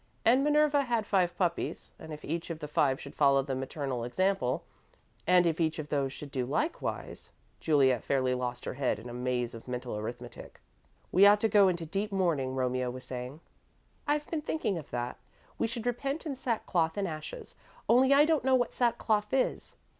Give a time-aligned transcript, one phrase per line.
[0.25, 4.03] And Minerva had five puppies, and if each of the five should follow the maternal
[4.03, 4.63] example,
[5.27, 9.13] and if each of those should do likewise Juliet fairly lost her head in a
[9.13, 10.59] maze of mental arithmetic.
[11.11, 13.41] "We ought to go into deep mourning," Romeo was saying.
[14.07, 15.19] "I've been thinking of that.
[15.59, 17.53] We should repent in sackcloth and ashes,
[17.87, 19.75] only I don't know what sackcloth is."